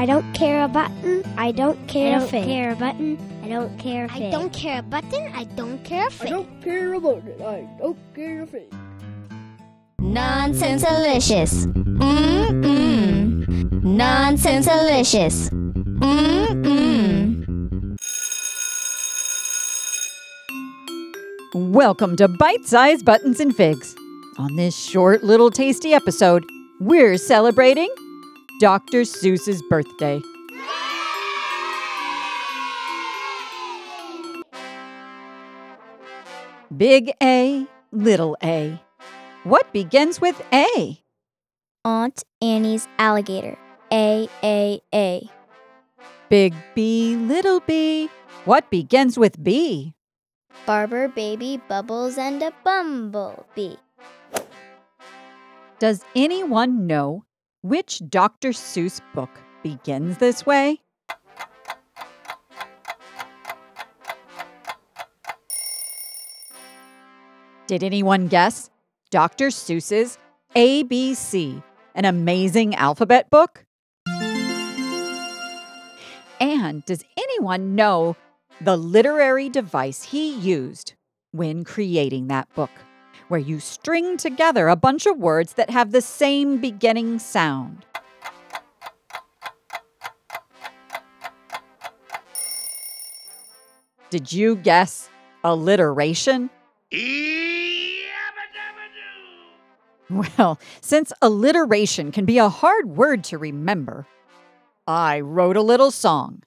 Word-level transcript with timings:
I 0.00 0.06
don't 0.06 0.32
care 0.32 0.64
a 0.64 0.68
button. 0.68 1.22
I 1.36 1.52
don't 1.52 1.86
care 1.86 2.14
I 2.14 2.16
a 2.16 2.20
don't 2.20 2.30
thing. 2.30 2.44
care 2.46 2.72
a 2.72 2.74
button. 2.74 3.18
I 3.44 3.48
don't 3.48 3.78
care 3.78 4.06
a 4.06 4.10
I 4.10 4.14
thing. 4.14 4.28
I 4.28 4.30
don't 4.30 4.50
care 4.50 4.78
a 4.78 4.82
button. 4.82 5.30
I 5.34 5.44
don't 5.44 5.84
care 5.84 6.04
a 6.04 6.06
I 6.06 6.08
thing. 6.08 6.26
I 6.26 6.30
don't 6.30 6.62
care 6.62 6.94
about 6.94 7.22
it. 7.26 7.38
I 7.42 7.68
don't 7.78 7.98
care 8.14 8.40
a 8.40 8.46
thing. 8.46 8.70
Nonsense 9.98 10.84
delicious. 10.84 11.66
Mmm. 11.66 12.64
Nonsense 13.82 14.64
delicious. 14.64 15.50
Mmm. 15.50 16.64
Mmm. 16.64 17.96
Welcome 21.74 22.16
to 22.16 22.26
Bite 22.26 22.64
Size 22.64 23.02
Buttons 23.02 23.38
and 23.38 23.54
Figs. 23.54 23.94
On 24.38 24.56
this 24.56 24.74
short 24.82 25.22
little 25.22 25.50
tasty 25.50 25.92
episode, 25.92 26.46
we're 26.80 27.18
celebrating 27.18 27.90
Dr. 28.60 29.08
Seuss's 29.08 29.62
birthday. 29.70 30.20
Big 36.76 37.10
A, 37.22 37.66
little 37.90 38.36
A. 38.44 38.78
What 39.44 39.72
begins 39.72 40.20
with 40.20 40.42
A? 40.52 41.00
Aunt 41.86 42.22
Annie's 42.42 42.86
alligator. 42.98 43.56
A 43.90 44.28
A 44.44 44.82
A. 44.94 45.30
Big 46.28 46.52
B, 46.74 47.16
little 47.16 47.60
B. 47.60 48.10
What 48.44 48.68
begins 48.68 49.16
with 49.16 49.42
B? 49.42 49.94
Barber, 50.66 51.08
baby, 51.08 51.62
bubbles, 51.66 52.18
and 52.18 52.42
a 52.42 52.52
bumblebee. 52.62 53.76
Does 55.78 56.04
anyone 56.14 56.86
know 56.86 57.24
which 57.62 58.00
Dr. 58.08 58.50
Seuss 58.50 59.00
book 59.14 59.30
begins 59.62 60.18
this 60.18 60.46
way? 60.46 60.80
Did 67.66 67.84
anyone 67.84 68.26
guess 68.26 68.68
Dr. 69.10 69.48
Seuss's 69.48 70.18
ABC, 70.56 71.62
an 71.94 72.04
amazing 72.04 72.74
alphabet 72.74 73.30
book? 73.30 73.64
And 76.40 76.84
does 76.86 77.04
anyone 77.16 77.76
know 77.76 78.16
the 78.60 78.76
literary 78.76 79.48
device 79.48 80.02
he 80.02 80.34
used 80.34 80.94
when 81.32 81.62
creating 81.64 82.26
that 82.28 82.52
book? 82.54 82.70
Where 83.28 83.40
you 83.40 83.60
string 83.60 84.16
together 84.16 84.68
a 84.68 84.76
bunch 84.76 85.06
of 85.06 85.18
words 85.18 85.54
that 85.54 85.70
have 85.70 85.92
the 85.92 86.00
same 86.00 86.60
beginning 86.60 87.18
sound. 87.18 87.84
Did 94.10 94.32
you 94.32 94.56
guess 94.56 95.08
alliteration? 95.44 96.50
Well, 100.10 100.58
since 100.80 101.12
alliteration 101.22 102.10
can 102.10 102.24
be 102.24 102.38
a 102.38 102.48
hard 102.48 102.96
word 102.96 103.22
to 103.24 103.38
remember, 103.38 104.08
I 104.88 105.20
wrote 105.20 105.56
a 105.56 105.62
little 105.62 105.92
song. 105.92 106.42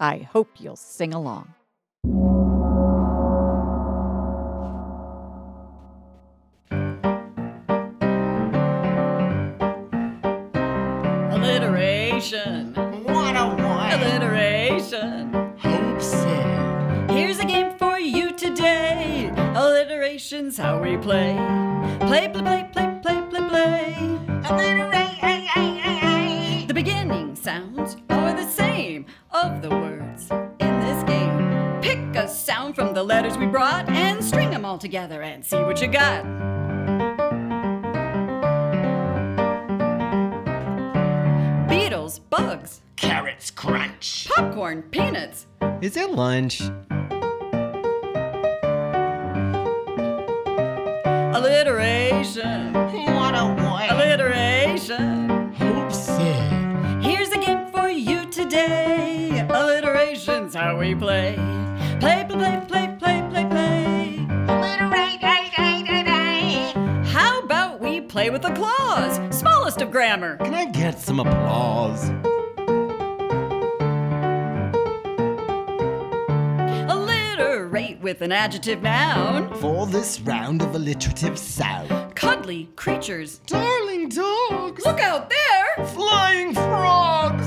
I 0.00 0.18
hope 0.18 0.48
you'll 0.58 0.74
sing 0.74 1.14
along. 1.14 1.54
Alliteration's 20.16 20.56
how 20.56 20.80
we 20.80 20.96
play. 20.96 21.34
Play, 22.00 22.30
play, 22.30 22.40
play, 22.40 22.66
play, 22.72 23.00
play, 23.02 23.22
play, 23.28 23.48
play. 23.50 23.94
Alliteration. 24.48 25.46
The 26.66 26.72
beginning 26.72 27.36
sounds 27.36 27.98
are 28.08 28.32
the 28.32 28.48
same 28.48 29.04
of 29.32 29.60
the 29.60 29.68
words 29.68 30.30
in 30.30 30.80
this 30.80 31.02
game. 31.02 31.82
Pick 31.82 31.98
a 32.16 32.26
sound 32.26 32.76
from 32.76 32.94
the 32.94 33.02
letters 33.02 33.36
we 33.36 33.44
brought 33.44 33.90
and 33.90 34.24
string 34.24 34.48
them 34.48 34.64
all 34.64 34.78
together 34.78 35.20
and 35.20 35.44
see 35.44 35.58
what 35.58 35.82
you 35.82 35.88
got. 35.88 36.24
Beetles, 41.68 42.20
bugs, 42.20 42.80
Carrots 42.96 43.50
crunch. 43.50 44.28
popcorn, 44.34 44.80
peanuts. 44.84 45.46
Is 45.82 45.98
it 45.98 46.10
lunch? 46.10 46.62
Alliteration. 51.36 52.72
What 52.72 53.34
a 53.34 53.44
one! 53.62 53.90
Alliteration. 53.90 55.52
Hope 55.52 55.92
so. 55.92 56.18
Here's 57.02 57.28
a 57.30 57.36
game 57.36 57.66
for 57.66 57.90
you 57.90 58.24
today. 58.30 59.46
Alliteration's 59.50 60.54
how 60.54 60.78
we 60.78 60.94
play. 60.94 61.34
Play, 62.00 62.24
play, 62.26 62.64
play, 62.66 62.96
play, 62.98 63.22
play, 63.28 63.28
play, 63.28 63.44
play. 63.50 64.26
How 67.04 67.40
about 67.42 67.80
we 67.80 68.00
play 68.00 68.30
with 68.30 68.40
the 68.40 68.54
clause? 68.54 69.20
Smallest 69.36 69.82
of 69.82 69.90
grammar. 69.90 70.38
Can 70.38 70.54
I 70.54 70.64
get 70.64 70.98
some 70.98 71.20
applause? 71.20 72.10
With 78.06 78.22
an 78.22 78.30
adjective 78.30 78.82
noun. 78.82 79.52
For 79.54 79.84
this 79.84 80.20
round 80.20 80.62
of 80.62 80.76
alliterative 80.76 81.36
sound. 81.36 82.14
Cuddly 82.14 82.68
creatures. 82.76 83.40
Darling 83.46 84.10
dogs! 84.10 84.84
Look 84.84 85.00
out 85.00 85.28
there! 85.28 85.86
Flying 85.86 86.54
frogs! 86.54 87.44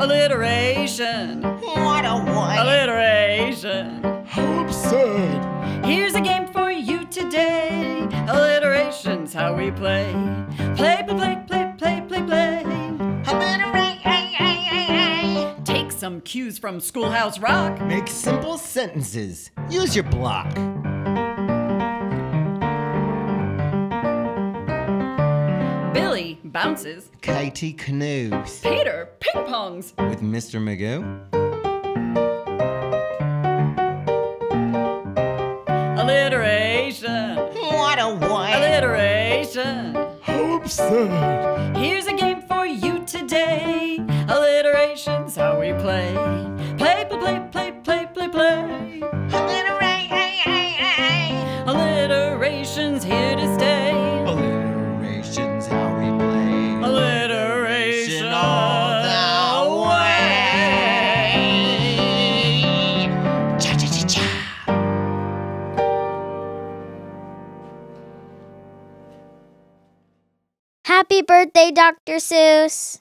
Alliteration. 0.00 1.42
What 1.42 2.04
a 2.04 2.22
one! 2.24 2.56
Alliteration. 2.56 4.24
Hope 4.24 4.70
so. 4.70 5.02
Here's 5.84 6.14
a 6.14 6.20
game 6.20 6.46
for 6.46 6.70
you 6.70 7.04
today. 7.06 8.06
Alliteration's 8.28 9.34
how 9.34 9.56
we 9.56 9.72
play. 9.72 10.12
Play, 10.76 11.02
play, 11.04 11.04
play, 11.08 11.16
play, 11.16 11.41
some 16.12 16.20
cues 16.20 16.58
from 16.58 16.78
Schoolhouse 16.78 17.38
Rock. 17.38 17.80
Make 17.80 18.06
simple 18.06 18.58
sentences. 18.58 19.50
Use 19.70 19.96
your 19.96 20.04
block. 20.04 20.52
Billy 25.94 26.38
bounces. 26.44 27.08
Katie 27.22 27.72
canoes. 27.72 28.60
Peter 28.60 29.08
ping 29.20 29.44
pongs. 29.44 29.96
With 30.10 30.20
Mr. 30.20 30.60
Magoo. 30.60 31.00
Alliteration. 35.98 37.36
What 37.36 37.98
a 37.98 38.14
one! 38.28 38.52
Alliteration. 38.52 39.94
Hope 40.20 40.68
so. 40.68 41.08
Here's 41.74 42.06
a 42.06 42.12
game 42.12 42.42
for 42.42 42.66
you 42.66 43.02
today. 43.06 43.91
Alliteration's 45.32 45.36
how 45.36 45.60
we 45.60 45.72
play. 45.80 46.12
Play, 46.76 47.04
play, 47.08 47.40
play, 47.50 47.70
play, 47.82 48.06
play, 48.12 48.28
play, 48.28 48.28
play. 48.28 49.00
Alliteration's 51.66 53.02
here 53.04 53.36
to 53.36 53.54
stay. 53.54 53.92
Alliteration's 54.26 55.66
how 55.66 55.98
we 55.98 56.10
play. 56.18 56.74
Alliteration 56.86 58.26
all 58.26 59.02
the 59.02 59.70
way. 59.88 60.28
Cha 63.58 63.72
cha 63.76 63.86
cha 63.86 64.06
cha. 64.06 64.24
Happy 70.84 71.22
birthday, 71.22 71.70
Dr. 71.70 72.16
Seuss. 72.16 73.00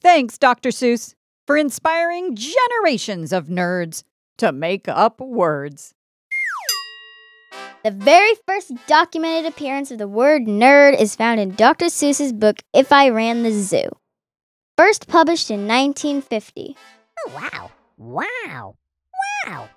Thanks, 0.00 0.38
Dr. 0.38 0.70
Seuss, 0.70 1.14
for 1.46 1.56
inspiring 1.56 2.36
generations 2.36 3.32
of 3.32 3.46
nerds 3.46 4.02
to 4.38 4.52
make 4.52 4.88
up 4.88 5.20
words. 5.20 5.94
The 7.84 7.90
very 7.90 8.34
first 8.46 8.72
documented 8.86 9.52
appearance 9.52 9.90
of 9.90 9.98
the 9.98 10.06
word 10.06 10.42
nerd 10.42 11.00
is 11.00 11.16
found 11.16 11.40
in 11.40 11.54
Dr. 11.54 11.86
Seuss's 11.86 12.32
book 12.32 12.58
If 12.72 12.92
I 12.92 13.08
Ran 13.08 13.42
the 13.42 13.52
Zoo. 13.52 13.88
First 14.76 15.08
published 15.08 15.50
in 15.50 15.66
1950. 15.66 16.76
wow. 17.34 17.70
Wow. 17.98 18.76
Wow. 19.46 19.68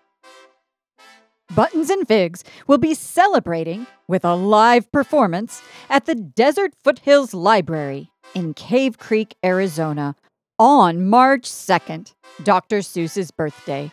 Buttons 1.55 1.89
and 1.89 2.07
Figs 2.07 2.43
will 2.67 2.77
be 2.77 2.93
celebrating 2.93 3.87
with 4.07 4.23
a 4.23 4.35
live 4.35 4.91
performance 4.91 5.61
at 5.89 6.05
the 6.05 6.15
Desert 6.15 6.73
Foothills 6.83 7.33
Library 7.33 8.11
in 8.33 8.53
Cave 8.53 8.97
Creek, 8.97 9.35
Arizona 9.43 10.15
on 10.57 11.05
March 11.05 11.43
2nd, 11.43 12.13
Dr. 12.43 12.79
Seuss's 12.79 13.31
birthday. 13.31 13.91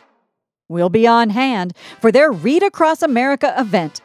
We'll 0.69 0.89
be 0.89 1.05
on 1.05 1.29
hand 1.29 1.75
for 1.99 2.11
their 2.11 2.31
Read 2.31 2.63
Across 2.63 3.01
America 3.01 3.53
event 3.57 4.01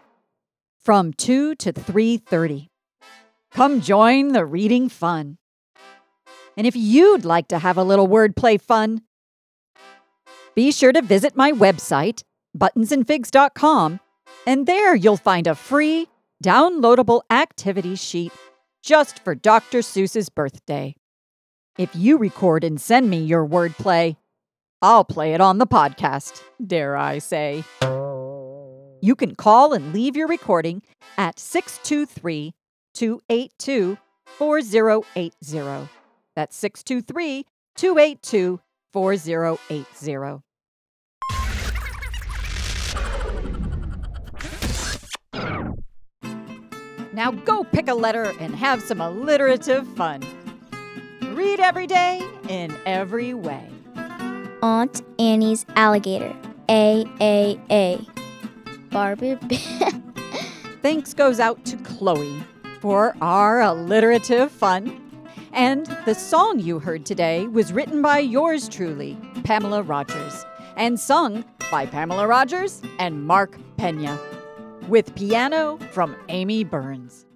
from 0.85 1.13
2 1.13 1.55
to 1.55 1.73
3:30. 1.73 2.69
Come 3.53 3.81
join 3.81 4.29
the 4.33 4.45
reading 4.45 4.89
fun. 4.89 5.39
And 6.57 6.67
if 6.67 6.75
you'd 6.75 7.25
like 7.25 7.49
to 7.49 7.59
have 7.59 7.79
a 7.79 7.85
little 7.85 8.09
wordplay 8.09 8.61
fun, 8.61 9.03
be 10.55 10.73
sure 10.73 10.93
to 10.93 11.01
visit 11.01 11.37
my 11.37 11.53
website, 11.53 12.25
buttonsandfigs.com, 12.57 14.01
and 14.45 14.67
there 14.67 14.95
you'll 14.97 15.17
find 15.17 15.47
a 15.47 15.55
free, 15.55 16.09
downloadable 16.43 17.23
activity 17.31 17.95
sheet 17.95 18.33
just 18.83 19.21
for 19.21 19.35
Dr. 19.35 19.79
Seuss's 19.79 20.29
birthday. 20.29 20.97
If 21.79 21.95
you 21.95 22.19
record 22.19 22.65
and 22.65 22.81
send 22.81 23.09
me 23.09 23.19
your 23.19 23.47
wordplay, 23.47 24.17
I'll 24.83 25.05
play 25.05 25.33
it 25.33 25.41
on 25.41 25.59
the 25.59 25.67
podcast, 25.67 26.43
dare 26.67 26.97
I 26.97 27.19
say. 27.19 27.63
You 29.01 29.15
can 29.17 29.37
call 29.37 29.73
and 29.73 29.93
leave 29.93 30.17
your 30.17 30.27
recording 30.27 30.83
at 31.17 31.39
623 31.39 32.53
282 32.95 33.97
4080. 34.27 35.89
That's 36.35 36.57
623 36.57 37.47
282 37.77 38.61
4080. 38.93 40.43
Now 47.13 47.31
go 47.31 47.63
pick 47.63 47.87
a 47.87 47.95
letter 47.95 48.33
and 48.41 48.57
have 48.57 48.83
some 48.83 49.01
alliterative 49.01 49.87
fun. 49.97 50.25
Read 51.39 51.61
every 51.61 51.87
day 51.87 52.21
in 52.49 52.77
every 52.85 53.33
way. 53.33 53.71
Aunt 54.61 55.03
Annie's 55.21 55.65
alligator. 55.77 56.35
A 56.69 57.05
A 57.21 57.61
A. 57.71 58.05
Barbie. 58.91 59.37
Thanks 60.83 61.15
goes 61.15 61.39
out 61.39 61.65
to 61.67 61.77
Chloe 61.77 62.43
for 62.81 63.15
our 63.23 63.61
alliterative 63.61 64.51
fun. 64.51 65.01
And 65.53 65.87
the 66.07 66.15
song 66.17 66.59
you 66.59 66.81
heard 66.81 67.07
today 67.07 67.47
was 67.47 67.73
written 67.73 68.03
by 68.03 68.19
yours 68.19 68.69
truly, 68.69 69.17
Pamela 69.45 69.85
Rogers, 69.85 70.45
and 70.77 70.99
sung 70.99 71.45
by 71.71 71.87
Pamela 71.87 72.27
Rogers 72.27 72.83
and 72.99 73.25
Mark 73.25 73.57
Pena, 73.77 74.19
with 74.89 75.15
piano 75.15 75.79
from 75.93 76.17
Amy 76.31 76.65
Burns. 76.65 77.27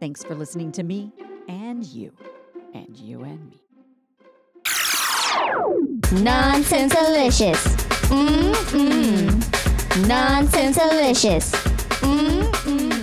Thanks 0.00 0.24
for 0.24 0.34
listening 0.34 0.72
to 0.72 0.82
me 0.82 1.12
and 1.46 1.84
you, 1.84 2.12
and 2.74 2.96
you 2.96 3.22
and 3.24 3.50
me. 3.50 3.56
Nonsense 6.22 6.94
delicious. 6.94 7.64
Mmm 8.10 8.54
mmm. 8.72 10.08
Nonsense 10.08 10.76
delicious. 10.76 11.52
Mmm 12.02 12.52
mmm. 12.64 12.99